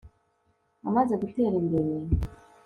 [0.87, 1.91] amaze gutera imbere